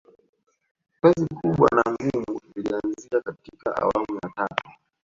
[1.01, 4.71] kazi kubwa na ngumu ilianzia katika awamu ya tatu